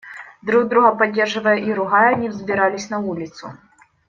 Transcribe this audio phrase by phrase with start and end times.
[0.41, 3.53] Друг друга поддерживая и ругая они взбирались на улицу.